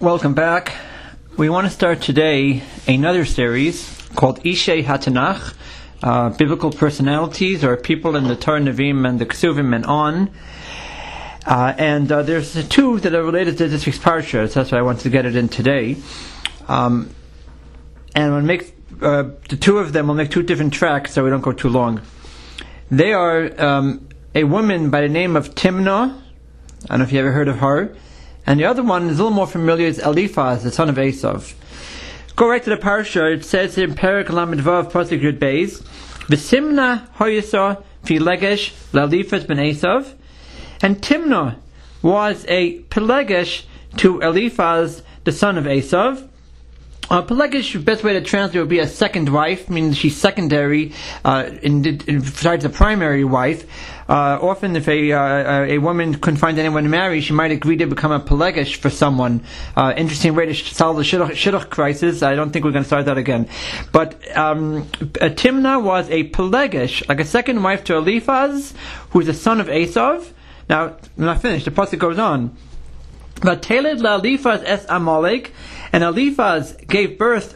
Welcome 0.00 0.34
back. 0.34 0.74
We 1.38 1.48
want 1.48 1.66
to 1.66 1.70
start 1.70 2.02
today 2.02 2.62
another 2.86 3.24
series 3.24 4.06
called 4.14 4.42
Ishay 4.42 4.84
Hatanach, 4.84 5.54
uh, 6.02 6.28
biblical 6.36 6.70
personalities 6.70 7.64
or 7.64 7.78
people 7.78 8.14
in 8.14 8.24
the 8.24 8.36
Torah 8.36 8.60
Nevi'im 8.60 9.08
and 9.08 9.18
the 9.18 9.24
Ksuvim 9.24 9.74
and 9.74 9.86
on. 9.86 10.30
Uh, 11.46 11.72
and 11.78 12.12
uh, 12.12 12.22
there's 12.22 12.68
two 12.68 13.00
that 13.00 13.14
are 13.14 13.22
related 13.22 13.56
to 13.56 13.68
this 13.68 13.86
week's 13.86 13.98
parsha, 13.98 14.46
so 14.50 14.60
that's 14.60 14.70
why 14.70 14.76
I 14.76 14.82
wanted 14.82 15.04
to 15.04 15.08
get 15.08 15.24
it 15.24 15.34
in 15.34 15.48
today. 15.48 15.96
Um, 16.68 17.08
and 18.14 18.34
we'll 18.34 18.42
make 18.42 18.74
uh, 19.00 19.30
the 19.48 19.56
two 19.56 19.78
of 19.78 19.94
them. 19.94 20.08
We'll 20.08 20.16
make 20.16 20.30
two 20.30 20.42
different 20.42 20.74
tracks, 20.74 21.14
so 21.14 21.24
we 21.24 21.30
don't 21.30 21.40
go 21.40 21.52
too 21.52 21.70
long. 21.70 22.02
They 22.90 23.14
are 23.14 23.50
um, 23.58 24.06
a 24.34 24.44
woman 24.44 24.90
by 24.90 25.00
the 25.00 25.08
name 25.08 25.36
of 25.36 25.54
Timnah. 25.54 26.20
I 26.84 26.86
don't 26.86 26.98
know 26.98 27.04
if 27.04 27.12
you 27.12 27.20
ever 27.20 27.32
heard 27.32 27.48
of 27.48 27.60
her. 27.60 27.96
And 28.46 28.60
the 28.60 28.64
other 28.64 28.82
one 28.82 29.08
is 29.08 29.18
a 29.18 29.24
little 29.24 29.34
more 29.34 29.46
familiar. 29.46 29.88
It's 29.88 29.98
Eliphaz, 29.98 30.62
the 30.62 30.70
son 30.70 30.88
of 30.88 30.94
Esav. 30.94 31.54
Go 32.36 32.48
right 32.48 32.62
to 32.62 32.70
the 32.70 32.76
parsha. 32.76 33.34
It 33.34 33.44
says 33.44 33.76
in 33.76 33.94
Perak 33.94 34.30
Lamed 34.30 34.60
Vav 34.60 34.92
Beis, 34.92 35.82
"V'simna 36.28 37.08
hoyasa 37.16 37.82
fi 38.04 38.18
legesh 38.18 38.72
la'Eliphaz 38.92 39.46
ben 39.48 39.56
Esav." 39.56 40.12
And 40.80 41.02
Timnah 41.02 41.56
was 42.02 42.44
a 42.48 42.80
Pelegesh 42.82 43.64
to 43.96 44.20
Eliphaz, 44.20 45.02
the 45.24 45.32
son 45.32 45.58
of 45.58 45.64
Esav. 45.64 46.28
Uh, 47.08 47.22
Pelegish, 47.22 47.82
best 47.84 48.02
way 48.02 48.14
to 48.14 48.20
translate 48.20 48.60
would 48.60 48.68
be 48.68 48.80
a 48.80 48.88
second 48.88 49.28
wife, 49.28 49.70
meaning 49.70 49.92
she's 49.92 50.16
secondary 50.16 50.92
uh, 51.24 51.50
in, 51.62 51.82
besides 51.82 52.64
the 52.64 52.68
primary 52.68 53.22
wife. 53.22 53.64
Uh, 54.08 54.38
often, 54.40 54.74
if 54.74 54.88
a 54.88 55.12
uh, 55.12 55.64
a 55.64 55.78
woman 55.78 56.14
couldn't 56.14 56.38
find 56.38 56.58
anyone 56.58 56.82
to 56.82 56.88
marry, 56.88 57.20
she 57.20 57.32
might 57.32 57.52
agree 57.52 57.76
to 57.76 57.86
become 57.86 58.10
a 58.10 58.18
Pelegish 58.18 58.76
for 58.76 58.90
someone. 58.90 59.44
Uh, 59.76 59.94
interesting 59.96 60.34
way 60.34 60.46
to 60.46 60.54
solve 60.54 60.96
the 60.96 61.02
Shidduch, 61.02 61.70
crisis. 61.70 62.22
I 62.22 62.34
don't 62.34 62.50
think 62.50 62.64
we're 62.64 62.72
going 62.72 62.84
to 62.84 62.88
start 62.88 63.06
that 63.06 63.18
again. 63.18 63.48
But 63.92 64.14
um, 64.36 64.86
Timnah 64.86 65.82
was 65.82 66.10
a 66.10 66.28
Pelegish, 66.30 67.08
like 67.08 67.20
a 67.20 67.24
second 67.24 67.62
wife 67.62 67.84
to 67.84 67.96
Eliphaz, 67.96 68.74
who's 69.10 69.26
the 69.26 69.34
son 69.34 69.60
of 69.60 69.68
Esav. 69.68 70.32
Now, 70.68 70.96
I'm 71.18 71.24
not 71.24 71.40
finished. 71.40 71.66
The 71.66 71.70
pasuk 71.70 71.98
goes 71.98 72.18
on. 72.18 72.56
But 73.40 73.62
Teled 73.62 74.00
la 74.00 74.16
Eliphaz 74.16 74.62
es 74.64 74.86
Amalek, 74.88 75.52
and 75.92 76.02
Eliphaz 76.02 76.72
gave 76.88 77.18
birth 77.18 77.54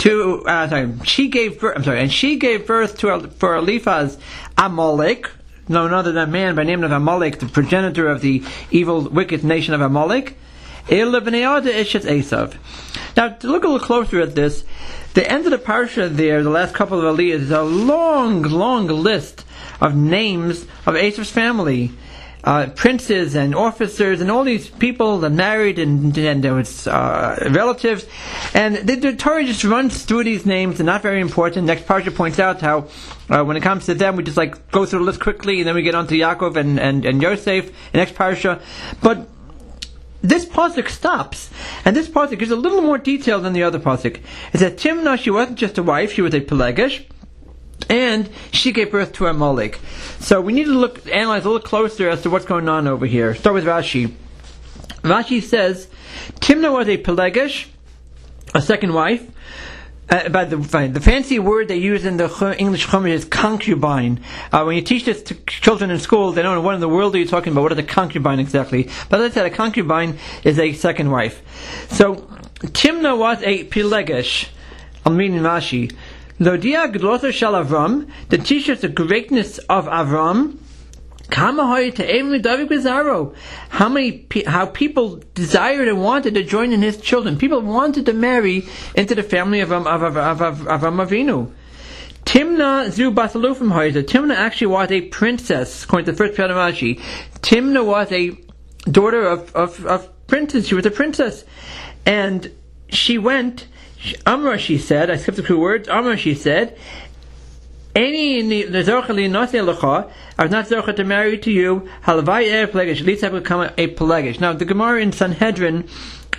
to. 0.00 0.44
Uh, 0.46 0.68
sorry, 0.68 0.92
she 1.04 1.28
gave 1.28 1.58
birth. 1.60 1.76
I'm 1.76 1.84
sorry, 1.84 2.00
and 2.00 2.12
she 2.12 2.36
gave 2.36 2.66
birth 2.66 2.98
to 2.98 3.28
for 3.30 3.56
Eliphaz 3.56 4.18
Amalek, 4.58 5.30
no 5.68 5.86
other 5.86 6.12
than 6.12 6.28
a 6.28 6.30
man 6.30 6.54
by 6.54 6.64
name 6.64 6.84
of 6.84 6.92
Amalek, 6.92 7.38
the 7.38 7.46
progenitor 7.46 8.08
of 8.08 8.20
the 8.20 8.42
evil, 8.70 9.02
wicked 9.08 9.42
nation 9.42 9.74
of 9.74 9.80
Amalek. 9.80 10.36
Now, 10.88 10.96
to 13.28 13.46
look 13.46 13.64
a 13.64 13.68
little 13.68 13.78
closer 13.78 14.20
at 14.20 14.34
this, 14.34 14.64
the 15.14 15.30
end 15.30 15.44
of 15.44 15.52
the 15.52 15.58
parsha 15.58 16.08
there, 16.08 16.42
the 16.42 16.50
last 16.50 16.74
couple 16.74 16.98
of 16.98 17.16
aliyahs, 17.16 17.40
is 17.40 17.50
a 17.50 17.62
long, 17.62 18.42
long 18.42 18.86
list 18.88 19.44
of 19.80 19.94
names 19.94 20.62
of 20.86 20.94
Esav's 20.94 21.30
family 21.30 21.92
uh, 22.44 22.66
princes 22.74 23.34
and 23.34 23.54
officers 23.54 24.20
and 24.20 24.30
all 24.30 24.44
these 24.44 24.68
people 24.68 25.18
that 25.18 25.30
married 25.30 25.78
and, 25.78 26.16
and 26.16 26.42
there 26.42 26.54
was 26.54 26.86
uh, 26.86 27.48
relatives. 27.50 28.06
And 28.54 28.76
the, 28.76 28.96
the, 28.96 29.16
Torah 29.16 29.44
just 29.44 29.64
runs 29.64 30.04
through 30.04 30.24
these 30.24 30.46
names. 30.46 30.78
They're 30.78 30.86
not 30.86 31.02
very 31.02 31.20
important. 31.20 31.66
Next 31.66 31.86
parsha 31.86 32.14
points 32.14 32.38
out 32.38 32.60
how 32.60 32.88
uh, 33.28 33.44
when 33.44 33.56
it 33.56 33.62
comes 33.62 33.86
to 33.86 33.94
them, 33.94 34.16
we 34.16 34.22
just 34.22 34.36
like 34.36 34.70
go 34.70 34.86
through 34.86 35.00
the 35.00 35.04
list 35.04 35.20
quickly 35.20 35.60
and 35.60 35.68
then 35.68 35.74
we 35.74 35.82
get 35.82 35.94
on 35.94 36.06
to 36.08 36.14
Yaakov 36.14 36.56
and, 36.56 36.78
and, 36.78 37.04
and 37.04 37.22
Yosef, 37.22 37.72
next 37.94 38.14
parsha. 38.14 38.62
But 39.02 39.28
this 40.22 40.44
pasuk 40.44 40.88
stops, 40.90 41.48
and 41.84 41.96
this 41.96 42.06
pasuk 42.06 42.38
gives 42.38 42.50
a 42.50 42.56
little 42.56 42.82
more 42.82 42.98
detail 42.98 43.40
than 43.40 43.54
the 43.54 43.62
other 43.62 43.78
pasuk. 43.78 44.20
It 44.52 44.58
says 44.58 44.72
Timnah, 44.74 45.18
she 45.18 45.30
wasn't 45.30 45.58
just 45.58 45.78
a 45.78 45.82
wife; 45.82 46.12
she 46.12 46.20
was 46.20 46.34
a 46.34 46.42
Pelegesh 46.42 47.06
and 47.90 48.30
she 48.52 48.70
gave 48.72 48.92
birth 48.92 49.12
to 49.14 49.26
a 49.26 49.30
Amalek. 49.30 49.80
So 50.20 50.40
we 50.40 50.52
need 50.52 50.64
to 50.64 50.78
look, 50.78 51.06
analyze 51.08 51.44
a 51.44 51.50
little 51.50 51.66
closer 51.66 52.08
as 52.08 52.22
to 52.22 52.30
what's 52.30 52.46
going 52.46 52.68
on 52.68 52.86
over 52.86 53.04
here. 53.04 53.34
Start 53.34 53.54
with 53.54 53.64
Rashi. 53.64 54.14
Rashi 55.02 55.42
says, 55.42 55.88
Timnah 56.36 56.72
was 56.72 56.88
a 56.88 56.96
Pelegish, 56.96 57.66
a 58.54 58.62
second 58.62 58.94
wife. 58.94 59.28
Uh, 60.08 60.28
the, 60.44 60.90
the 60.92 61.00
fancy 61.00 61.38
word 61.38 61.68
they 61.68 61.76
use 61.76 62.04
in 62.04 62.16
the 62.16 62.56
English 62.58 62.86
Chumash 62.86 63.10
is 63.10 63.24
concubine. 63.24 64.20
Uh, 64.52 64.64
when 64.64 64.74
you 64.74 64.82
teach 64.82 65.04
this 65.04 65.22
to 65.22 65.34
children 65.46 65.90
in 65.90 66.00
school, 66.00 66.32
they 66.32 66.42
don't 66.42 66.56
know 66.56 66.62
what 66.62 66.74
in 66.74 66.80
the 66.80 66.88
world 66.88 67.14
are 67.14 67.18
you 67.18 67.26
talking 67.26 67.52
about. 67.52 67.62
What 67.62 67.72
is 67.72 67.78
a 67.78 67.84
concubine 67.84 68.40
exactly? 68.40 68.88
But 69.08 69.20
as 69.20 69.32
I 69.32 69.34
said, 69.34 69.46
a 69.46 69.50
concubine 69.50 70.18
is 70.42 70.58
a 70.58 70.72
second 70.72 71.10
wife. 71.10 71.42
So 71.90 72.16
Timnah 72.60 73.16
was 73.18 73.40
a 73.42 73.64
Pelegish. 73.66 74.48
I'm 75.06 75.16
reading 75.16 75.38
Rashi. 75.38 75.94
Lodia 76.40 76.90
Gdlosa 76.90 77.32
Shal 77.32 77.52
Avram, 77.52 78.08
that 78.30 78.46
teaches 78.46 78.80
the 78.80 78.88
greatness 78.88 79.58
of 79.58 79.84
Avram, 79.86 80.56
how 81.32 81.52
many 83.88 84.26
how 84.46 84.66
people 84.66 85.22
desired 85.34 85.86
and 85.86 86.02
wanted 86.02 86.34
to 86.34 86.42
join 86.42 86.72
in 86.72 86.82
his 86.82 86.96
children. 86.96 87.38
People 87.38 87.60
wanted 87.60 88.06
to 88.06 88.12
marry 88.12 88.66
into 88.96 89.14
the 89.14 89.22
family 89.22 89.60
of 89.60 89.70
of 89.70 89.86
of, 89.86 90.16
of, 90.16 90.40
of 90.42 90.58
Avram 90.60 91.06
Avinu. 91.06 91.52
Timna 92.24 92.90
zu 92.90 93.12
Basalufim 93.12 93.72
Hoyzer. 93.72 94.02
Timna 94.02 94.34
actually 94.34 94.68
was 94.68 94.90
a 94.90 95.02
princess, 95.02 95.84
according 95.84 96.06
to 96.06 96.12
the 96.12 96.18
first 96.18 96.38
Rashi. 96.38 96.98
Timna 97.40 97.84
was 97.84 98.10
a 98.12 98.32
daughter 98.90 99.26
of, 99.26 99.54
of, 99.54 99.84
of 99.86 100.26
princes. 100.26 100.68
She 100.68 100.74
was 100.74 100.86
a 100.86 100.90
princess. 100.90 101.44
And 102.06 102.50
she 102.88 103.18
went 103.18 103.66
Amra, 104.26 104.58
she 104.58 104.78
said, 104.78 105.10
I 105.10 105.16
skipped 105.16 105.38
a 105.38 105.42
few 105.42 105.58
words. 105.58 105.88
Amra, 105.88 106.16
she 106.16 106.34
said, 106.34 106.78
any 107.94 108.42
lecha, 108.42 110.10
I 110.38 110.42
was 110.42 110.50
not 110.50 110.66
zorcha 110.66 110.94
to 110.96 111.04
marry 111.04 111.38
to 111.38 111.50
you. 111.50 111.88
Halavai 112.04 112.62
er 112.62 112.66
pelegish. 112.68 113.00
At 113.00 113.06
least 113.06 113.24
I 113.24 113.28
become 113.28 113.62
a, 113.76 113.88
pelegish. 113.88 114.40
Now 114.40 114.52
the 114.52 114.64
Gemara 114.64 115.00
in 115.00 115.12
Sanhedrin 115.12 115.88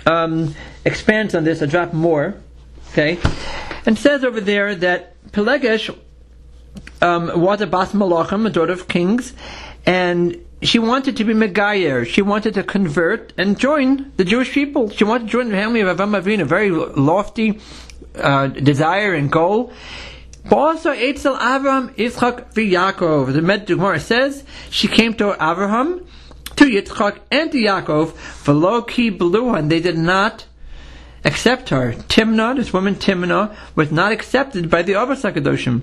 um, 0.06 0.54
expands 0.84 1.34
on 1.34 1.44
this 1.44 1.60
a 1.60 1.66
drop 1.66 1.92
more, 1.92 2.34
okay, 2.90 3.18
and 3.86 3.98
says 3.98 4.24
over 4.24 4.40
there 4.40 4.74
that 4.74 5.14
pelegish 5.30 5.94
um, 7.00 7.40
was 7.40 7.60
a 7.60 7.66
bas 7.66 7.92
malachim, 7.92 8.46
a 8.46 8.50
daughter 8.50 8.72
of 8.72 8.88
kings, 8.88 9.34
and 9.84 10.42
she 10.62 10.78
wanted 10.78 11.16
to 11.16 11.24
be 11.24 11.34
Megayer. 11.34 12.06
She 12.06 12.22
wanted 12.22 12.54
to 12.54 12.62
convert 12.62 13.32
and 13.36 13.58
join 13.58 14.12
the 14.16 14.24
Jewish 14.24 14.52
people. 14.52 14.90
She 14.90 15.04
wanted 15.04 15.26
to 15.26 15.30
join 15.30 15.48
the 15.48 15.56
family 15.56 15.80
of 15.80 15.96
Avram 15.96 16.20
Avinu, 16.20 16.42
a 16.42 16.44
very 16.44 16.70
lofty 16.70 17.60
uh, 18.14 18.46
desire 18.46 19.14
and 19.14 19.30
goal. 19.30 19.72
But 20.48 20.56
Also, 20.56 20.92
Eitzel 20.92 21.38
Avram, 21.38 21.94
Yitzchak, 21.94 22.54
Yaakov. 22.54 23.32
The 23.32 23.42
Med 23.42 23.66
Gemara 23.66 24.00
says 24.00 24.44
she 24.70 24.88
came 24.88 25.14
to 25.14 25.32
Avraham, 25.34 26.06
to 26.56 26.64
Yitzchak, 26.64 27.18
and 27.30 27.50
to 27.52 27.58
Yaakov, 27.58 28.12
for 28.12 28.82
ki 28.82 29.10
beluha, 29.10 29.58
and 29.58 29.70
they 29.70 29.80
did 29.80 29.98
not 29.98 30.46
accept 31.24 31.68
her. 31.68 31.92
Timnah, 32.08 32.56
this 32.56 32.72
woman 32.72 32.96
Timnah, 32.96 33.54
was 33.76 33.92
not 33.92 34.10
accepted 34.12 34.68
by 34.68 34.82
the 34.82 34.94
Avos 34.94 35.22
HaKadoshim. 35.22 35.82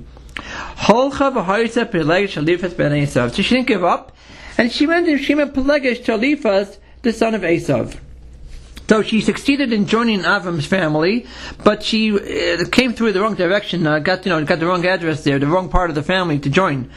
So 3.07 3.41
she 3.41 3.55
didn't 3.55 3.67
give 3.67 3.83
up, 3.83 4.15
and 4.59 4.73
she 4.73 4.85
went 4.85 5.05
to 5.05 5.17
Shimon 5.17 5.51
Pelegish 5.51 6.03
to 6.03 6.15
Eliphaz, 6.15 6.79
the 7.01 7.13
son 7.13 7.33
of 7.33 7.43
Esav. 7.43 7.97
So 8.89 9.01
she 9.01 9.21
succeeded 9.21 9.71
in 9.71 9.85
joining 9.85 10.23
Avram's 10.23 10.65
family, 10.65 11.25
but 11.63 11.81
she 11.81 12.11
uh, 12.11 12.65
came 12.69 12.91
through 12.91 13.13
the 13.13 13.21
wrong 13.21 13.35
direction, 13.35 13.87
uh, 13.87 13.99
got 13.99 14.25
you 14.25 14.31
know 14.31 14.43
got 14.43 14.59
the 14.59 14.65
wrong 14.65 14.85
address 14.85 15.23
there, 15.23 15.39
the 15.39 15.47
wrong 15.47 15.69
part 15.69 15.89
of 15.89 15.95
the 15.95 16.03
family 16.03 16.39
to 16.39 16.49
join. 16.49 16.91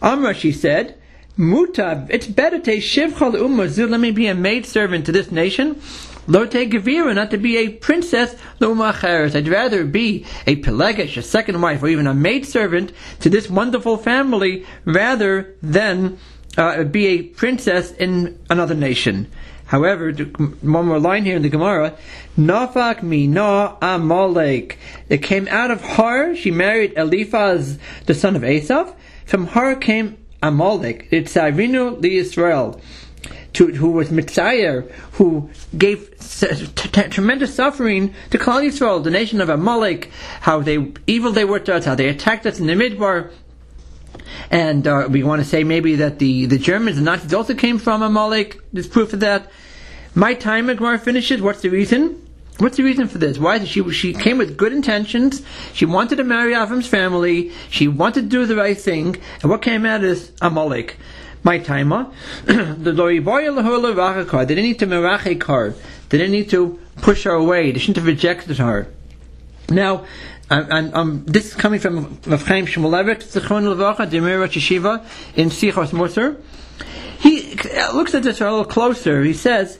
Amra, 0.00 0.32
she 0.32 0.52
said, 0.52 0.96
Mutab, 1.36 2.06
it's 2.08 2.28
better 2.28 2.60
to 2.60 2.76
shivchal 2.76 3.32
ummah 3.34 3.90
let 3.90 3.98
me 3.98 4.12
be 4.12 4.28
a 4.28 4.34
maid 4.36 4.64
servant 4.64 5.04
to 5.06 5.10
this 5.10 5.32
nation. 5.32 5.82
Lote 6.28 6.52
Gevira, 6.52 7.16
not 7.16 7.32
to 7.32 7.36
be 7.36 7.56
a 7.56 7.68
princess, 7.68 8.36
Lomacheres. 8.60 9.34
I'd 9.34 9.48
rather 9.48 9.84
be 9.84 10.24
a 10.46 10.54
Pelegish, 10.54 11.16
a 11.16 11.22
second 11.22 11.60
wife, 11.60 11.82
or 11.82 11.88
even 11.88 12.06
a 12.06 12.14
maid 12.14 12.46
servant 12.46 12.92
to 13.20 13.28
this 13.28 13.50
wonderful 13.50 13.96
family, 13.96 14.64
rather 14.84 15.56
than 15.62 16.18
uh, 16.56 16.84
be 16.84 17.06
a 17.06 17.22
princess 17.22 17.92
in 17.92 18.38
another 18.50 18.74
nation. 18.74 19.30
However, 19.66 20.12
one 20.12 20.86
more 20.86 20.98
line 20.98 21.24
here 21.24 21.36
in 21.36 21.42
the 21.42 21.48
Gemara, 21.48 21.96
Nafak 22.36 23.02
mina 23.02 23.76
Amalek. 23.80 24.78
It 25.08 25.22
came 25.22 25.48
out 25.48 25.70
of 25.70 25.80
her. 25.80 26.36
She 26.36 26.50
married 26.50 26.92
Eliphaz, 26.96 27.78
the 28.04 28.14
son 28.14 28.36
of 28.36 28.42
Esav. 28.42 28.94
From 29.24 29.46
her 29.46 29.74
came 29.74 30.18
Amalek. 30.42 31.08
It's 31.10 31.34
Avinu 31.34 31.98
li 32.02 32.18
Israel. 32.18 32.80
To, 33.54 33.66
who 33.68 33.92
was 33.92 34.08
Mitzayer, 34.08 34.90
who 35.12 35.50
gave 35.76 36.18
t- 36.18 36.66
t- 36.66 37.08
tremendous 37.08 37.54
suffering 37.54 38.14
to 38.30 38.38
Klal 38.38 38.66
Yisrael, 38.66 39.04
the 39.04 39.10
nation 39.10 39.40
of 39.40 39.48
Amalek, 39.48 40.10
how 40.40 40.60
they 40.60 40.92
evil 41.06 41.32
they 41.32 41.44
were 41.44 41.60
to 41.60 41.74
us, 41.74 41.84
how 41.84 41.94
they 41.94 42.08
attacked 42.08 42.46
us 42.46 42.58
in 42.58 42.66
the 42.66 42.72
Midbar, 42.72 43.30
and 44.50 44.86
uh, 44.86 45.08
we 45.10 45.22
want 45.22 45.42
to 45.42 45.48
say 45.48 45.64
maybe 45.64 45.96
that 45.96 46.18
the, 46.18 46.46
the 46.46 46.58
Germans, 46.58 46.96
the 46.96 47.02
Nazis 47.02 47.34
also 47.34 47.54
came 47.54 47.78
from 47.78 48.02
Amalek. 48.02 48.60
There's 48.72 48.86
proof 48.86 49.12
of 49.12 49.20
that. 49.20 49.50
My 50.14 50.34
time, 50.34 50.66
Gemara 50.66 50.98
finishes. 50.98 51.40
What's 51.40 51.62
the 51.62 51.70
reason? 51.70 52.18
What's 52.58 52.76
the 52.76 52.82
reason 52.82 53.08
for 53.08 53.18
this? 53.18 53.38
Why 53.38 53.64
she 53.64 53.90
she 53.92 54.12
came 54.12 54.38
with 54.38 54.56
good 54.56 54.72
intentions? 54.72 55.42
She 55.72 55.86
wanted 55.86 56.16
to 56.16 56.24
marry 56.24 56.52
Avram's 56.52 56.86
family. 56.86 57.50
She 57.70 57.88
wanted 57.88 58.24
to 58.24 58.28
do 58.28 58.46
the 58.46 58.56
right 58.56 58.78
thing, 58.78 59.16
and 59.40 59.50
what 59.50 59.62
came 59.62 59.86
out 59.86 60.04
is 60.04 60.32
Amalek. 60.40 60.96
My 61.44 61.58
timer, 61.58 62.06
the 62.44 62.92
They 62.92 64.54
didn't 64.54 64.64
need 64.64 64.78
to 64.78 64.86
merachek 64.86 65.42
her. 65.44 65.74
They 66.08 66.18
didn't 66.18 66.32
need 66.32 66.50
to 66.50 66.78
push 66.98 67.24
her 67.24 67.32
away. 67.32 67.72
They 67.72 67.80
shouldn't 67.80 67.96
have 67.96 68.06
rejected 68.06 68.58
her. 68.58 68.86
Now, 69.68 70.04
and 70.50 70.94
um, 70.94 71.24
this 71.26 71.46
is 71.46 71.54
coming 71.54 71.80
from 71.80 72.20
Rav 72.26 72.46
Chaim 72.46 72.66
Shmulevitz, 72.66 73.32
Zichron 73.32 73.64
Levacha, 73.64 74.08
the 74.08 74.20
Mir 74.20 74.46
Yeshiva 74.46 75.04
in 75.34 75.48
Sichos 75.48 75.90
Musar. 75.90 76.40
He 77.18 77.54
looks 77.94 78.14
at 78.14 78.22
this 78.22 78.40
a 78.40 78.44
little 78.44 78.64
closer. 78.64 79.22
He 79.22 79.32
says 79.32 79.78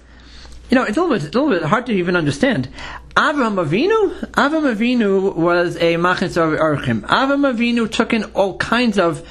you 0.72 0.76
know, 0.76 0.84
it's 0.84 0.96
a 0.96 1.02
little 1.02 1.18
bit, 1.18 1.34
a 1.34 1.38
little 1.38 1.50
bit 1.50 1.68
hard 1.68 1.84
to 1.84 1.92
even 1.92 2.16
understand. 2.16 2.66
Avraham 3.14 3.62
Avinu, 3.62 4.18
Avraham 4.30 4.74
Avinu 4.74 5.34
was 5.36 5.76
a 5.76 5.96
machnis 5.96 6.38
orchim. 6.38 7.02
Avraham 7.02 7.52
Avinu 7.52 7.92
took 7.92 8.14
in 8.14 8.24
all 8.32 8.56
kinds 8.56 8.98
of 8.98 9.22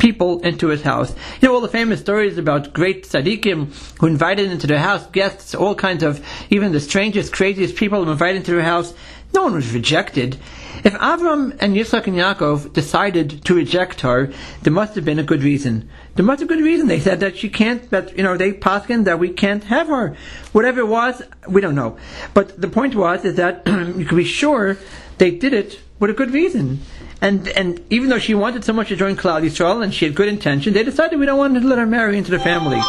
people 0.00 0.40
into 0.40 0.66
his 0.66 0.82
house. 0.82 1.14
You 1.40 1.46
know 1.46 1.54
all 1.54 1.60
the 1.60 1.68
famous 1.68 2.00
stories 2.00 2.36
about 2.36 2.72
great 2.72 3.04
tzaddikim 3.04 3.98
who 4.00 4.06
invited 4.08 4.50
into 4.50 4.66
their 4.66 4.80
house 4.80 5.06
guests, 5.06 5.54
all 5.54 5.76
kinds 5.76 6.02
of 6.02 6.20
even 6.50 6.72
the 6.72 6.80
strangest, 6.80 7.32
craziest 7.32 7.76
people 7.76 8.10
invited 8.10 8.38
into 8.38 8.50
their 8.50 8.62
house. 8.62 8.92
No 9.32 9.44
one 9.44 9.54
was 9.54 9.72
rejected. 9.72 10.36
If 10.84 10.94
Avram 10.94 11.56
and 11.60 11.74
Yitzchak 11.74 12.06
and 12.06 12.16
Yaakov 12.16 12.72
decided 12.72 13.44
to 13.44 13.54
reject 13.54 14.02
her, 14.02 14.32
there 14.62 14.72
must 14.72 14.94
have 14.94 15.04
been 15.04 15.18
a 15.18 15.24
good 15.24 15.42
reason. 15.42 15.88
There 16.14 16.24
must 16.24 16.40
have 16.40 16.48
been 16.48 16.58
a 16.58 16.62
good 16.62 16.66
reason. 16.66 16.86
They 16.88 17.00
said 17.00 17.20
that 17.20 17.36
she 17.36 17.48
can't, 17.48 17.88
that, 17.90 18.16
you 18.16 18.22
know, 18.22 18.36
they 18.36 18.52
paskin 18.52 19.04
that 19.04 19.18
we 19.18 19.30
can't 19.30 19.64
have 19.64 19.88
her. 19.88 20.16
Whatever 20.52 20.80
it 20.80 20.86
was, 20.88 21.22
we 21.48 21.60
don't 21.60 21.74
know. 21.74 21.96
But 22.34 22.60
the 22.60 22.68
point 22.68 22.94
was, 22.94 23.24
is 23.24 23.36
that 23.36 23.62
you 23.66 24.04
can 24.04 24.16
be 24.16 24.24
sure 24.24 24.78
they 25.18 25.30
did 25.32 25.52
it 25.52 25.80
with 25.98 26.10
a 26.10 26.14
good 26.14 26.32
reason. 26.32 26.80
And, 27.20 27.48
and 27.48 27.84
even 27.90 28.08
though 28.08 28.18
she 28.18 28.34
wanted 28.34 28.64
so 28.64 28.72
much 28.72 28.88
to 28.88 28.96
join 28.96 29.16
Klal 29.16 29.42
Yisrael 29.42 29.82
and 29.82 29.92
she 29.92 30.04
had 30.04 30.14
good 30.14 30.28
intention, 30.28 30.72
they 30.72 30.84
decided 30.84 31.18
we 31.18 31.26
don't 31.26 31.38
want 31.38 31.54
to 31.54 31.60
let 31.60 31.78
her 31.78 31.86
marry 31.86 32.16
into 32.16 32.30
the 32.30 32.38
family. 32.38 32.80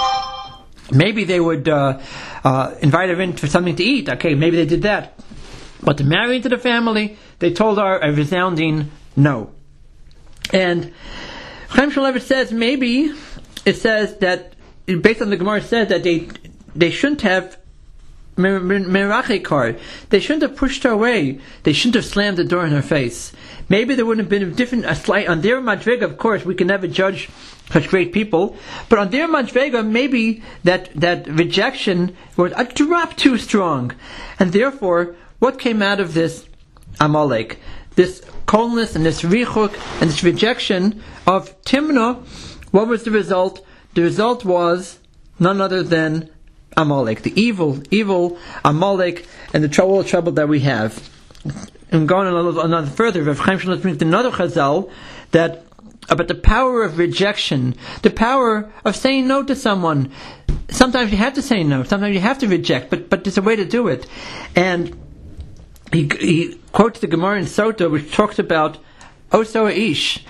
Maybe 0.91 1.23
they 1.23 1.39
would 1.39 1.67
uh, 1.67 1.99
uh, 2.43 2.75
invite 2.81 3.09
her 3.09 3.19
in 3.21 3.33
for 3.33 3.47
something 3.47 3.75
to 3.75 3.83
eat. 3.83 4.09
Okay, 4.09 4.35
maybe 4.35 4.57
they 4.57 4.65
did 4.65 4.83
that. 4.83 5.19
But 5.81 5.97
to 5.97 6.03
marry 6.03 6.37
into 6.37 6.49
the 6.49 6.57
family, 6.57 7.17
they 7.39 7.53
told 7.53 7.77
her 7.77 7.99
a 7.99 8.11
resounding 8.11 8.91
no. 9.15 9.51
And 10.51 10.93
Chaim 11.69 11.91
Shmulevitz 11.91 12.21
says 12.21 12.51
maybe 12.51 13.13
it 13.65 13.77
says 13.77 14.17
that 14.17 14.53
based 14.85 15.21
on 15.21 15.29
the 15.29 15.37
Gemara 15.37 15.61
says 15.61 15.89
that 15.89 16.03
they 16.03 16.27
they 16.75 16.89
shouldn't 16.89 17.21
have 17.21 17.57
merachekar. 18.39 19.79
They 20.09 20.19
shouldn't 20.19 20.43
have 20.43 20.55
pushed 20.55 20.83
her 20.83 20.91
away. 20.91 21.39
They 21.63 21.73
shouldn't 21.73 21.95
have 21.95 22.05
slammed 22.05 22.37
the 22.37 22.43
door 22.43 22.65
in 22.65 22.71
her 22.71 22.81
face. 22.81 23.33
Maybe 23.67 23.95
there 23.95 24.05
would 24.05 24.17
have 24.17 24.29
been 24.29 24.43
a 24.43 24.51
different, 24.51 24.85
a 24.85 24.95
slight 24.95 25.27
on 25.27 25.41
their 25.41 25.61
madriga. 25.61 26.03
Of 26.03 26.17
course, 26.17 26.45
we 26.45 26.55
can 26.55 26.67
never 26.67 26.87
judge 26.87 27.29
such 27.71 27.89
great 27.89 28.13
people, 28.13 28.55
but 28.87 28.97
on 28.97 29.09
their 29.09 29.27
madriga, 29.27 29.85
maybe 29.85 30.41
that 30.63 30.89
that 30.95 31.27
rejection 31.27 32.15
was 32.35 32.51
a 32.53 32.59
uh, 32.59 32.63
drop 32.63 33.15
too 33.15 33.37
strong, 33.37 33.93
and 34.39 34.51
therefore, 34.51 35.15
what 35.39 35.59
came 35.59 35.81
out 35.81 35.99
of 35.99 36.13
this 36.13 36.47
Amalek? 36.99 37.59
This 37.95 38.21
coldness 38.45 38.95
and 38.95 39.05
this 39.05 39.21
richuk 39.21 39.73
and 40.01 40.09
this 40.09 40.23
rejection 40.23 41.03
of 41.27 41.59
Timna, 41.63 42.25
what 42.71 42.87
was 42.87 43.03
the 43.03 43.11
result? 43.11 43.65
The 43.93 44.01
result 44.01 44.45
was 44.45 44.99
none 45.39 45.61
other 45.61 45.83
than 45.83 46.29
Amalek, 46.77 47.23
the 47.23 47.39
evil, 47.39 47.81
evil 47.91 48.37
Amalek, 48.63 49.27
and 49.53 49.63
the 49.63 49.69
trouble, 49.69 50.03
trouble 50.03 50.31
that 50.33 50.47
we 50.47 50.61
have. 50.61 51.09
And 51.91 52.07
going 52.07 52.27
a 52.27 52.31
little 52.31 52.59
another 52.61 52.89
further, 52.89 53.23
Rav 53.23 53.39
Chaim 53.39 53.59
Shlomo 53.59 53.81
brings 53.81 54.01
another 54.01 54.31
Chazal 54.31 54.91
that 55.31 55.65
about 56.09 56.27
the 56.27 56.35
power 56.35 56.83
of 56.83 56.97
rejection, 56.97 57.75
the 58.01 58.09
power 58.09 58.71
of 58.85 58.95
saying 58.95 59.27
no 59.27 59.43
to 59.43 59.55
someone. 59.55 60.11
Sometimes 60.69 61.11
you 61.11 61.17
have 61.17 61.33
to 61.33 61.41
say 61.41 61.63
no. 61.63 61.83
Sometimes 61.83 62.13
you 62.13 62.21
have 62.21 62.39
to 62.39 62.47
reject, 62.47 62.89
but 62.89 63.09
but 63.09 63.23
there's 63.23 63.37
a 63.37 63.41
way 63.41 63.55
to 63.55 63.65
do 63.65 63.87
it. 63.87 64.07
And 64.55 64.95
he, 65.91 66.09
he 66.19 66.59
quotes 66.71 66.99
the 66.99 67.07
Gemara 67.07 67.39
in 67.39 67.45
Sota, 67.45 67.89
which 67.89 68.11
talks 68.11 68.39
about 68.39 68.77
Oso 69.31 69.71
Ish, 69.71 70.23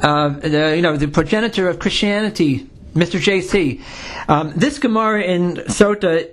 uh, 0.00 0.28
the, 0.28 0.74
you 0.76 0.82
know, 0.82 0.96
the 0.96 1.08
progenitor 1.08 1.68
of 1.68 1.78
Christianity, 1.78 2.68
Mr. 2.94 3.20
J.C. 3.20 3.82
Um, 4.28 4.52
this 4.56 4.78
Gemara 4.78 5.22
in 5.22 5.56
Sota, 5.68 6.28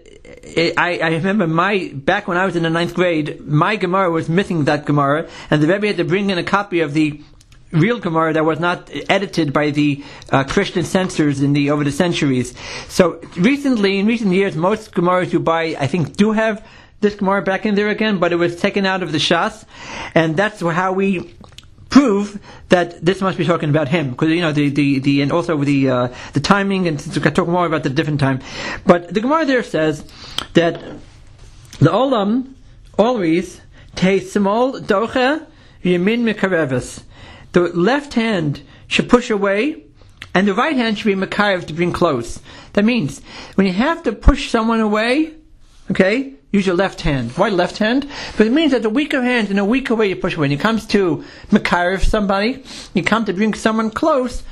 I, 0.78 1.00
I, 1.02 1.10
remember 1.16 1.48
my 1.48 1.92
back 1.94 2.28
when 2.28 2.38
I 2.38 2.46
was 2.46 2.56
in 2.56 2.64
the 2.64 2.70
ninth 2.70 2.94
grade, 2.94 3.46
my 3.46 3.76
Gemara 3.76 4.10
was 4.12 4.30
missing 4.30 4.66
that 4.66 4.86
Gemara, 4.86 5.30
and 5.50 5.62
the 5.62 5.68
Rebbe 5.68 5.88
had 5.88 5.98
to 5.98 6.06
bring 6.06 6.30
in 6.30 6.38
a 6.38 6.44
copy 6.44 6.80
of 6.80 6.94
the 6.94 7.22
real 7.72 8.00
Gemara 8.00 8.34
that 8.34 8.46
was 8.46 8.60
not 8.60 8.90
edited 9.10 9.52
by 9.52 9.72
the 9.72 10.04
uh, 10.32 10.44
Christian 10.44 10.84
censors 10.84 11.42
in 11.42 11.54
the 11.54 11.72
over 11.72 11.84
the 11.84 11.92
centuries. 11.92 12.54
So 12.88 13.22
recently, 13.36 14.00
in 14.00 14.08
recent 14.08 14.32
years, 14.32 14.56
most 14.56 14.94
Gemaras 14.94 15.34
you 15.34 15.40
buy, 15.40 15.76
I 15.80 15.88
think, 15.88 16.16
do 16.16 16.32
have 16.32 16.66
this 17.06 17.16
Gemara 17.16 17.42
back 17.44 17.66
in 17.66 17.76
there 17.76 17.90
again, 17.90 18.18
but 18.18 18.34
it 18.34 18.38
was 18.38 18.56
taken 18.56 18.86
out 18.86 19.04
of 19.04 19.12
the 19.12 19.20
Shas, 19.20 19.64
and 20.16 20.36
that's 20.36 20.62
how 20.62 20.92
we 20.92 21.36
prove 21.90 22.42
that 22.70 23.06
this 23.06 23.22
must 23.22 23.38
be 23.38 23.46
talking 23.46 23.70
about 23.70 23.88
him. 23.88 24.10
Because 24.10 24.30
you 24.30 24.42
know 24.42 24.52
the, 24.52 24.70
the, 24.70 25.00
the 25.00 25.22
and 25.22 25.32
also 25.32 25.56
the 25.64 25.90
uh, 25.90 26.08
the 26.34 26.40
timing 26.40 26.88
and 26.88 27.00
since 27.00 27.16
we 27.16 27.22
can 27.22 27.34
talk 27.34 27.48
more 27.48 27.66
about 27.66 27.84
the 27.84 27.90
different 27.90 28.20
time. 28.20 28.42
But 28.86 29.14
the 29.14 29.22
Gemara 29.22 29.46
there 29.46 29.64
says 29.64 30.04
that 30.54 30.82
the 31.80 31.92
olam 31.92 32.54
always 32.98 33.62
takes 33.96 34.32
small 34.32 34.74
doche 34.74 35.46
yamin 35.84 36.24
mikareves 36.24 37.04
the 37.52 37.62
left 37.62 38.14
hand 38.16 38.62
should 38.88 39.08
push 39.08 39.30
away 39.30 39.84
and 40.34 40.48
the 40.48 40.54
right 40.54 40.76
hand 40.76 40.98
should 40.98 41.08
be 41.08 41.26
makarev 41.26 41.66
to 41.68 41.74
bring 41.74 41.94
close. 41.94 42.42
That 42.74 42.84
means 42.84 43.22
when 43.56 43.68
you 43.68 43.74
have 43.74 44.04
to 44.04 44.12
push 44.12 44.50
someone 44.50 44.82
away 44.82 45.34
okay 45.92 46.34
use 46.56 46.66
your 46.66 46.76
left 46.76 47.02
hand. 47.02 47.32
Why 47.32 47.50
left 47.50 47.78
hand? 47.78 48.08
But 48.38 48.48
it 48.48 48.54
means 48.54 48.72
that 48.72 48.82
the 48.82 48.90
weaker 48.90 49.22
hand, 49.22 49.52
in 49.52 49.60
a 49.60 49.66
weaker 49.66 49.94
way, 49.94 50.08
you 50.08 50.16
push 50.16 50.36
away. 50.36 50.46
When 50.46 50.52
it 50.52 50.60
comes 50.60 50.86
to 50.88 51.24
Makariv 51.50 52.04
somebody, 52.04 52.64
you 52.94 53.04
come 53.04 53.26
to 53.26 53.34
bring 53.34 53.54
someone 53.54 53.92
close, 53.92 54.44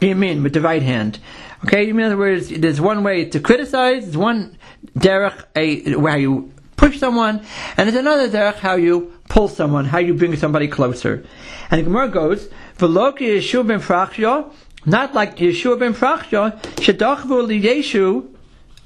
be 0.00 0.10
in 0.10 0.42
with 0.42 0.52
the 0.52 0.60
right 0.60 0.82
hand. 0.82 1.18
Okay, 1.64 1.88
in 1.88 2.00
other 2.00 2.16
words, 2.16 2.48
there's 2.48 2.80
one 2.80 3.02
way 3.02 3.24
to 3.26 3.40
criticize, 3.40 4.02
there's 4.04 4.16
one 4.16 4.58
derech, 4.96 5.44
a, 5.56 5.94
where 5.96 6.18
you 6.18 6.52
push 6.76 6.98
someone, 6.98 7.42
and 7.76 7.88
there's 7.88 7.98
another 7.98 8.28
derech 8.28 8.56
how 8.56 8.74
you 8.74 9.12
pull 9.28 9.48
someone, 9.48 9.84
how 9.84 9.98
you 9.98 10.14
bring 10.14 10.36
somebody 10.36 10.68
closer. 10.68 11.24
And 11.70 11.80
the 11.80 11.84
Gemara 11.84 12.08
goes, 12.08 12.48
V'lo 12.78 13.16
Yeshua 13.16 13.66
ben 13.66 13.80
Frachya, 13.80 14.52
not 14.86 15.14
like 15.14 15.36
Yeshua 15.36 15.78
ben 15.78 15.94
Frachya, 15.94 16.60
shedachvu 16.76 17.46
li 17.46 17.60
Yeshu, 17.60 18.28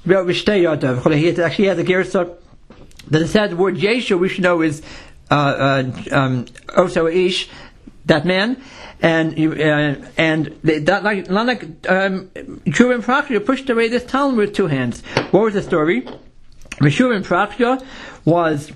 he 0.05 0.13
actually 0.13 1.67
has 1.67 1.79
a 1.79 1.83
gersa 1.83 2.35
that 3.09 3.27
said 3.27 3.51
the 3.51 3.55
word 3.55 3.75
Yeshu, 3.75 4.19
we 4.19 4.29
should 4.29 4.43
know 4.43 4.61
is 4.61 4.81
uh, 5.29 5.33
uh, 5.33 5.91
um, 6.11 6.45
Oso 6.67 7.13
Ish, 7.13 7.49
that 8.05 8.25
man, 8.25 8.61
and 9.01 9.37
uh, 9.37 10.07
and 10.17 10.57
they, 10.63 10.79
that 10.79 11.03
like 11.03 11.29
not 11.29 11.45
like 11.45 11.89
um, 11.89 12.29
pushed 13.45 13.69
away 13.69 13.87
this 13.87 14.03
talmid 14.03 14.37
with 14.37 14.53
two 14.53 14.67
hands. 14.67 15.01
What 15.31 15.43
was 15.43 15.53
the 15.53 15.61
story? 15.61 16.01
Shuvim 16.81 17.23
Prakya 17.25 17.83
was 18.25 18.71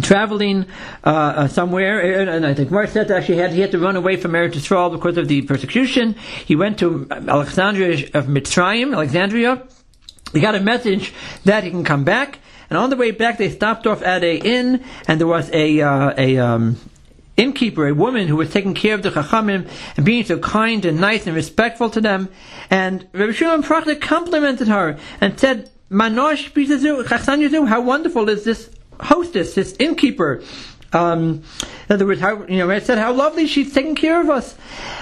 traveling 0.00 0.66
uh, 1.04 1.08
uh, 1.08 1.48
somewhere, 1.48 2.00
and 2.00 2.46
I 2.46 2.54
think 2.54 2.70
Mark 2.70 2.88
said 2.88 3.08
that 3.08 3.18
actually 3.18 3.38
had, 3.38 3.52
he 3.52 3.60
had 3.60 3.72
to 3.72 3.78
run 3.78 3.96
away 3.96 4.16
from 4.16 4.32
Eretz 4.32 4.54
Yisrael 4.54 4.90
because 4.90 5.18
of 5.18 5.28
the 5.28 5.42
persecution. 5.42 6.14
He 6.46 6.56
went 6.56 6.78
to 6.78 7.06
Alexandria 7.10 8.08
of 8.14 8.26
Mitzrayim, 8.26 8.94
Alexandria. 8.94 9.66
He 10.32 10.40
got 10.40 10.54
a 10.54 10.60
message 10.60 11.12
that 11.44 11.64
he 11.64 11.70
can 11.70 11.84
come 11.84 12.04
back. 12.04 12.38
And 12.72 12.78
on 12.78 12.88
the 12.88 12.96
way 12.96 13.10
back, 13.10 13.36
they 13.36 13.50
stopped 13.50 13.86
off 13.86 14.02
at 14.02 14.24
a 14.24 14.34
inn, 14.34 14.82
and 15.06 15.20
there 15.20 15.26
was 15.26 15.50
a 15.52 15.82
uh, 15.82 16.14
a 16.16 16.38
um, 16.38 16.80
innkeeper, 17.36 17.86
a 17.86 17.92
woman 17.92 18.28
who 18.28 18.36
was 18.36 18.50
taking 18.50 18.72
care 18.72 18.94
of 18.94 19.02
the 19.02 19.10
chachamim 19.10 19.68
and 19.94 20.06
being 20.06 20.24
so 20.24 20.38
kind 20.38 20.82
and 20.86 20.98
nice 20.98 21.26
and 21.26 21.36
respectful 21.36 21.90
to 21.90 22.00
them. 22.00 22.30
And 22.70 23.06
Rabbi 23.12 23.32
Shimon 23.32 23.62
Prachta 23.62 24.00
complimented 24.00 24.68
her 24.68 24.96
and 25.20 25.38
said, 25.38 25.68
"Manosh 25.90 26.48
how 27.68 27.82
wonderful 27.82 28.30
is 28.30 28.44
this 28.44 28.70
hostess, 29.00 29.54
this 29.54 29.76
innkeeper." 29.78 30.42
Um, 30.92 31.42
in 31.88 31.94
other 31.94 32.06
words, 32.06 32.20
how 32.20 32.44
you 32.46 32.58
know, 32.58 32.70
it 32.70 32.84
said 32.84 32.98
how 32.98 33.12
lovely 33.12 33.46
she's 33.46 33.72
taking 33.72 33.94
care 33.94 34.20
of 34.20 34.30
us. 34.30 34.54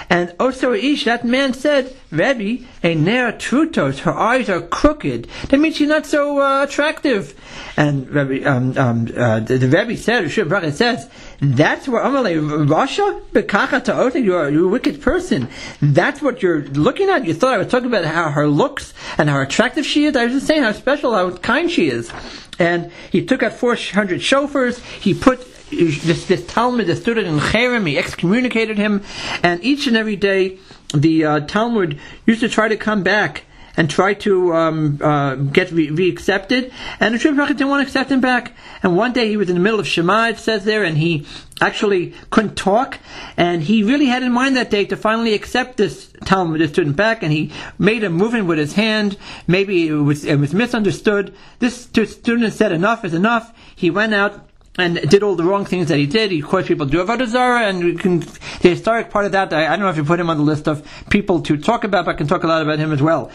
And 0.09 0.29
Oso 0.39 0.77
Ish, 0.77 1.05
that 1.05 1.23
man 1.23 1.53
said, 1.53 1.95
Rebbe, 2.11 2.65
a 2.83 2.95
nea 2.95 3.31
trutos, 3.33 3.99
her 3.99 4.13
eyes 4.13 4.49
are 4.49 4.61
crooked. 4.61 5.27
That 5.47 5.57
means 5.57 5.77
she's 5.77 5.87
not 5.87 6.05
so 6.05 6.41
uh, 6.41 6.63
attractive. 6.63 7.33
And 7.77 8.09
Rebbe, 8.09 8.49
um, 8.49 8.77
um, 8.77 9.07
uh, 9.15 9.39
the, 9.39 9.57
Rebbe 9.57 9.95
said, 9.95 10.25
Rebbe 10.35 10.71
says, 10.73 11.09
that's 11.39 11.87
where 11.87 12.03
Amalei 12.03 12.69
Russia 12.69 13.21
Bekacha 13.31 13.85
Ta'ota, 13.85 14.21
you're 14.21 14.47
a 14.47 14.67
wicked 14.67 15.01
person. 15.01 15.47
That's 15.81 16.21
what 16.21 16.43
you're 16.43 16.63
looking 16.63 17.09
at. 17.09 17.25
You 17.25 17.33
thought 17.33 17.53
I 17.53 17.57
was 17.57 17.67
talking 17.67 17.87
about 17.87 18.05
how 18.05 18.31
her 18.31 18.47
looks 18.47 18.93
and 19.17 19.29
how 19.29 19.41
attractive 19.41 19.85
she 19.85 20.05
is. 20.05 20.15
I 20.15 20.25
was 20.25 20.33
just 20.33 20.47
saying 20.47 20.63
how 20.63 20.73
special, 20.73 21.13
how 21.13 21.31
kind 21.37 21.71
she 21.71 21.87
is. 21.87 22.11
And 22.59 22.91
he 23.11 23.25
took 23.25 23.41
out 23.43 23.53
400 23.53 24.19
shofars. 24.19 24.83
He 24.99 25.13
put 25.13 25.50
this, 25.71 26.25
this 26.25 26.41
talmid 26.41 26.87
that 26.87 26.97
stood 26.97 27.17
in 27.17 27.39
Cherem, 27.39 27.87
he 27.87 27.97
excommunicated 27.97 28.77
him, 28.77 29.03
and 29.41 29.63
each 29.63 29.87
and 29.87 29.97
every 29.97 30.15
day 30.15 30.59
the 30.93 31.25
uh, 31.25 31.39
talmid 31.41 31.97
used 32.25 32.41
to 32.41 32.49
try 32.49 32.67
to 32.67 32.77
come 32.77 33.03
back 33.03 33.45
and 33.77 33.89
try 33.89 34.13
to 34.13 34.53
um, 34.53 34.99
uh, 35.01 35.35
get 35.35 35.71
re- 35.71 36.09
accepted 36.09 36.71
and 36.99 37.15
the 37.15 37.29
Rebbe 37.29 37.47
didn't 37.47 37.69
want 37.69 37.81
to 37.81 37.87
accept 37.87 38.11
him 38.11 38.21
back. 38.21 38.53
And 38.83 38.97
one 38.97 39.13
day 39.13 39.29
he 39.29 39.37
was 39.37 39.49
in 39.49 39.55
the 39.55 39.61
middle 39.61 39.79
of 39.79 39.87
Shema, 39.87 40.29
it 40.29 40.39
says 40.39 40.65
there, 40.65 40.83
and 40.83 40.97
he 40.97 41.25
actually 41.61 42.13
couldn't 42.31 42.55
talk, 42.55 42.99
and 43.37 43.63
he 43.63 43.83
really 43.83 44.07
had 44.07 44.23
in 44.23 44.31
mind 44.31 44.57
that 44.57 44.71
day 44.71 44.85
to 44.85 44.97
finally 44.97 45.33
accept 45.33 45.77
this 45.77 46.07
talmid, 46.25 46.57
this 46.57 46.71
student 46.71 46.95
back, 46.95 47.23
and 47.23 47.31
he 47.31 47.51
made 47.77 48.03
a 48.03 48.09
movement 48.09 48.47
with 48.47 48.57
his 48.57 48.73
hand. 48.73 49.17
Maybe 49.47 49.87
it 49.87 49.93
was, 49.93 50.25
it 50.25 50.35
was 50.37 50.53
misunderstood. 50.53 51.33
This 51.59 51.83
student 51.83 52.53
said, 52.53 52.71
enough 52.71 53.05
is 53.05 53.13
enough. 53.13 53.53
He 53.75 53.89
went 53.89 54.13
out 54.13 54.50
and 54.77 54.95
did 55.09 55.21
all 55.21 55.35
the 55.35 55.43
wrong 55.43 55.65
things 55.65 55.89
that 55.89 55.97
he 55.97 56.05
did. 56.05 56.31
He 56.31 56.41
caused 56.41 56.67
people 56.67 56.85
to 56.85 56.91
do 56.91 57.03
Avodah 57.03 57.27
Zarah, 57.27 57.67
and 57.67 57.99
can, 57.99 58.19
the 58.19 58.69
historic 58.69 59.09
part 59.09 59.25
of 59.25 59.33
that, 59.33 59.51
I, 59.53 59.65
I, 59.65 59.69
don't 59.71 59.81
know 59.81 59.89
if 59.89 59.97
you 59.97 60.03
put 60.03 60.19
him 60.19 60.29
on 60.29 60.37
the 60.37 60.43
list 60.43 60.67
of 60.67 60.87
people 61.09 61.41
to 61.41 61.57
talk 61.57 61.83
about, 61.83 62.05
but 62.05 62.15
I 62.15 62.17
can 62.17 62.27
talk 62.27 62.43
a 62.43 62.47
lot 62.47 62.61
about 62.61 62.79
him 62.79 62.91
as 62.91 63.01
well. 63.01 63.31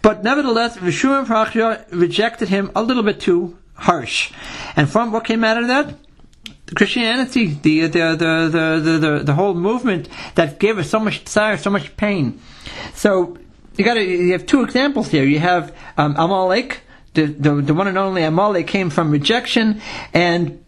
But 0.00 0.24
nevertheless, 0.24 0.78
Rishon 0.78 1.26
Prachya 1.26 1.84
rejected 1.90 2.48
him 2.48 2.70
a 2.74 2.82
little 2.82 3.02
bit 3.02 3.20
too 3.20 3.58
harsh. 3.74 4.32
And 4.76 4.88
from 4.88 5.12
what 5.12 5.24
came 5.24 5.44
out 5.44 5.58
of 5.58 5.68
that? 5.68 5.94
Christianity, 6.74 7.46
the, 7.46 7.82
the, 7.82 7.88
the, 7.88 8.80
the, 8.82 8.98
the, 8.98 9.24
the, 9.24 9.32
whole 9.32 9.54
movement 9.54 10.06
that 10.34 10.58
gave 10.58 10.78
us 10.78 10.90
so 10.90 11.00
much 11.00 11.24
desire, 11.24 11.56
so 11.56 11.70
much 11.70 11.96
pain. 11.96 12.40
So, 12.94 13.38
you 13.76 13.84
got 13.84 13.94
you 13.94 14.32
have 14.32 14.44
two 14.44 14.62
examples 14.64 15.08
here. 15.08 15.24
You 15.24 15.38
have 15.38 15.74
um, 15.96 16.14
Amalek, 16.18 16.80
the, 17.14 17.26
the, 17.26 17.54
the 17.54 17.74
one 17.74 17.86
and 17.86 17.96
only 17.96 18.22
Amalek 18.22 18.66
came 18.66 18.90
from 18.90 19.10
rejection, 19.10 19.80
and 20.12 20.62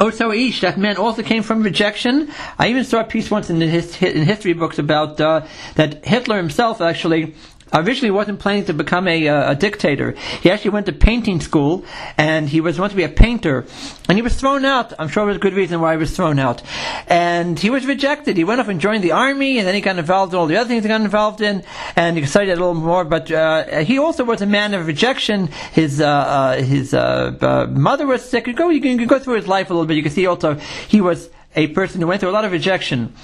also, 0.00 0.30
Ish, 0.30 0.60
that 0.60 0.78
man 0.78 0.96
also 0.96 1.22
came 1.22 1.42
from 1.42 1.62
rejection. 1.62 2.30
I 2.58 2.68
even 2.68 2.84
saw 2.84 3.00
a 3.00 3.04
piece 3.04 3.30
once 3.30 3.50
in, 3.50 3.60
his, 3.60 4.00
in 4.02 4.22
history 4.22 4.52
books 4.52 4.78
about 4.78 5.20
uh, 5.20 5.46
that 5.76 6.04
Hitler 6.04 6.36
himself 6.36 6.80
actually 6.80 7.34
originally 7.72 8.10
wasn't 8.10 8.38
planning 8.38 8.64
to 8.66 8.74
become 8.74 9.08
a, 9.08 9.28
uh, 9.28 9.52
a, 9.52 9.54
dictator. 9.54 10.12
He 10.42 10.50
actually 10.50 10.70
went 10.70 10.86
to 10.86 10.92
painting 10.92 11.40
school, 11.40 11.84
and 12.16 12.48
he 12.48 12.60
was 12.60 12.78
wanted 12.78 12.90
to 12.90 12.96
be 12.96 13.04
a 13.04 13.08
painter, 13.08 13.66
and 14.08 14.16
he 14.16 14.22
was 14.22 14.36
thrown 14.36 14.64
out. 14.64 14.92
I'm 14.98 15.08
sure 15.08 15.22
there 15.22 15.28
was 15.28 15.36
a 15.36 15.40
good 15.40 15.54
reason 15.54 15.80
why 15.80 15.92
he 15.92 15.98
was 15.98 16.14
thrown 16.14 16.38
out, 16.38 16.62
and 17.06 17.58
he 17.58 17.70
was 17.70 17.86
rejected. 17.86 18.36
He 18.36 18.44
went 18.44 18.60
off 18.60 18.68
and 18.68 18.80
joined 18.80 19.04
the 19.04 19.12
army, 19.12 19.58
and 19.58 19.66
then 19.66 19.74
he 19.74 19.80
got 19.80 19.98
involved 19.98 20.32
in 20.32 20.38
all 20.38 20.46
the 20.46 20.56
other 20.56 20.68
things 20.68 20.84
he 20.84 20.88
got 20.88 21.00
involved 21.00 21.40
in, 21.40 21.64
and 21.96 22.16
he 22.16 22.24
studied 22.26 22.50
a 22.50 22.56
little 22.56 22.74
more. 22.74 23.04
But 23.04 23.30
uh, 23.30 23.80
he 23.80 23.98
also 23.98 24.24
was 24.24 24.42
a 24.42 24.46
man 24.46 24.74
of 24.74 24.86
rejection. 24.86 25.48
His 25.72 26.00
uh, 26.00 26.06
uh 26.06 26.62
his 26.62 26.94
uh, 26.94 27.36
uh, 27.40 27.66
mother 27.70 28.06
was 28.06 28.28
sick. 28.28 28.46
You 28.46 28.52
go, 28.52 28.68
you 28.68 28.80
can, 28.80 28.92
you 28.92 28.98
can 28.98 29.08
go 29.08 29.18
through 29.18 29.36
his 29.36 29.48
life 29.48 29.70
a 29.70 29.74
little 29.74 29.86
bit. 29.86 29.96
You 29.96 30.02
can 30.02 30.12
see 30.12 30.26
also 30.26 30.54
he 30.54 31.00
was 31.00 31.30
a 31.56 31.68
person 31.68 32.00
who 32.00 32.06
went 32.06 32.20
through 32.20 32.30
a 32.30 32.32
lot 32.32 32.44
of 32.44 32.52
rejection. 32.52 33.14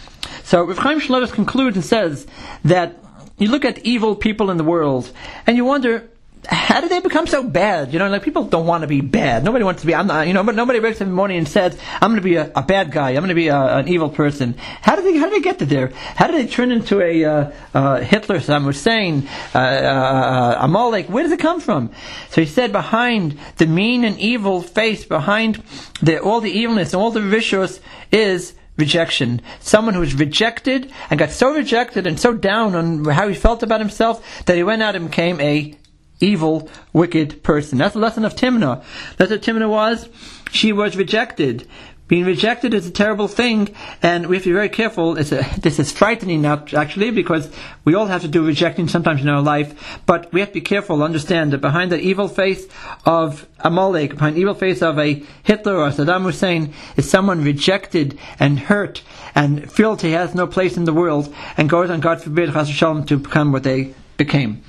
So 0.42 0.64
Rav 0.64 0.78
Chaim 0.78 1.26
concludes 1.28 1.76
and 1.76 1.84
says 1.84 2.26
that 2.64 3.03
you 3.38 3.48
look 3.48 3.64
at 3.64 3.78
evil 3.84 4.14
people 4.16 4.50
in 4.50 4.56
the 4.56 4.64
world, 4.64 5.10
and 5.46 5.56
you 5.56 5.64
wonder, 5.64 6.08
how 6.46 6.80
did 6.80 6.90
they 6.90 7.00
become 7.00 7.26
so 7.26 7.42
bad? 7.42 7.92
You 7.92 7.98
know, 7.98 8.08
like 8.08 8.22
people 8.22 8.44
don't 8.44 8.66
want 8.66 8.82
to 8.82 8.86
be 8.86 9.00
bad. 9.00 9.44
Nobody 9.44 9.64
wants 9.64 9.80
to 9.80 9.86
be. 9.86 9.94
I'm 9.94 10.06
not. 10.06 10.26
You 10.26 10.34
know, 10.34 10.42
but 10.42 10.54
nobody 10.54 10.80
wakes 10.80 10.98
up 10.98 11.02
in 11.02 11.08
the 11.08 11.14
morning 11.14 11.38
and 11.38 11.48
says, 11.48 11.78
"I'm 12.00 12.10
going 12.10 12.20
to 12.20 12.22
be 12.22 12.36
a, 12.36 12.50
a, 12.54 12.62
bad 12.62 12.92
guy. 12.92 13.10
I'm 13.10 13.16
going 13.16 13.28
to 13.28 13.34
be 13.34 13.48
a, 13.48 13.78
an 13.78 13.88
evil 13.88 14.10
person." 14.10 14.54
How 14.58 14.96
did 14.96 15.04
they? 15.04 15.16
How 15.16 15.28
did 15.28 15.34
they 15.34 15.44
get 15.44 15.58
to 15.60 15.66
there? 15.66 15.88
How 15.88 16.26
did 16.26 16.36
they 16.36 16.50
turn 16.50 16.70
into 16.70 17.00
a 17.00 17.24
uh, 17.24 17.52
uh, 17.72 18.00
Hitler, 18.00 18.38
Saddam 18.38 18.64
Hussein, 18.64 19.28
uh, 19.54 19.58
uh, 19.58 20.58
Amalek? 20.60 21.06
Where 21.06 21.22
does 21.22 21.32
it 21.32 21.40
come 21.40 21.60
from? 21.60 21.90
So 22.30 22.40
he 22.40 22.46
said, 22.46 22.72
behind 22.72 23.38
the 23.56 23.66
mean 23.66 24.04
and 24.04 24.18
evil 24.18 24.60
face, 24.60 25.04
behind 25.04 25.62
the, 26.02 26.18
all 26.18 26.40
the 26.40 26.50
evilness 26.50 26.92
and 26.92 27.00
all 27.00 27.10
the 27.10 27.20
vicious, 27.20 27.80
is 28.12 28.54
rejection. 28.76 29.40
Someone 29.60 29.94
who 29.94 30.00
was 30.00 30.14
rejected 30.14 30.92
and 31.10 31.18
got 31.18 31.30
so 31.30 31.54
rejected 31.54 32.06
and 32.06 32.18
so 32.18 32.34
down 32.34 32.74
on 32.74 33.04
how 33.04 33.28
he 33.28 33.34
felt 33.34 33.62
about 33.62 33.80
himself 33.80 34.44
that 34.46 34.56
he 34.56 34.62
went 34.62 34.82
out 34.82 34.96
and 34.96 35.10
became 35.10 35.40
a 35.40 35.76
evil, 36.20 36.68
wicked 36.92 37.42
person. 37.42 37.78
That's 37.78 37.94
the 37.94 38.00
lesson 38.00 38.24
of 38.24 38.34
Timnah. 38.34 38.82
That's 39.16 39.30
what 39.30 39.42
Timnah 39.42 39.68
was. 39.68 40.08
She 40.50 40.72
was 40.72 40.96
rejected. 40.96 41.68
Being 42.06 42.26
rejected 42.26 42.74
is 42.74 42.86
a 42.86 42.90
terrible 42.90 43.28
thing, 43.28 43.74
and 44.02 44.26
we 44.26 44.36
have 44.36 44.42
to 44.42 44.50
be 44.50 44.54
very 44.54 44.68
careful. 44.68 45.16
A, 45.16 45.22
this 45.58 45.78
is 45.78 45.90
frightening 45.90 46.42
now, 46.42 46.62
actually, 46.76 47.10
because 47.10 47.50
we 47.84 47.94
all 47.94 48.06
have 48.06 48.20
to 48.22 48.28
do 48.28 48.44
rejecting 48.44 48.88
sometimes 48.88 49.22
in 49.22 49.28
our 49.28 49.40
life. 49.40 50.00
But 50.04 50.30
we 50.30 50.40
have 50.40 50.50
to 50.50 50.54
be 50.54 50.60
careful, 50.60 51.02
understand 51.02 51.52
that 51.52 51.62
behind 51.62 51.90
the 51.90 51.98
evil 51.98 52.28
face 52.28 52.66
of 53.06 53.48
a 53.58 53.68
Amalek, 53.68 54.14
behind 54.14 54.36
the 54.36 54.40
evil 54.40 54.54
face 54.54 54.82
of 54.82 54.98
a 54.98 55.22
Hitler 55.42 55.78
or 55.78 55.90
Saddam 55.90 56.24
Hussein, 56.24 56.74
is 56.96 57.08
someone 57.08 57.42
rejected 57.42 58.18
and 58.38 58.58
hurt 58.58 59.02
and 59.34 59.72
felt 59.72 60.02
he 60.02 60.12
has 60.12 60.34
no 60.34 60.46
place 60.46 60.76
in 60.76 60.84
the 60.84 60.92
world, 60.92 61.34
and 61.56 61.70
goes 61.70 61.88
on, 61.88 62.00
God 62.00 62.22
forbid, 62.22 62.52
to 62.52 63.16
become 63.16 63.50
what 63.50 63.62
they 63.62 63.94
became. 64.18 64.62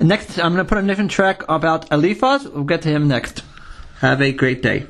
Next, 0.00 0.38
I'm 0.38 0.54
going 0.54 0.64
to 0.64 0.68
put 0.68 0.82
a 0.82 0.86
different 0.86 1.12
track 1.12 1.48
about 1.48 1.90
Eliphaz. 1.92 2.48
We'll 2.48 2.64
get 2.64 2.82
to 2.82 2.88
him 2.88 3.06
next. 3.06 3.42
Have 4.00 4.20
a 4.20 4.32
great 4.32 4.62
day. 4.62 4.86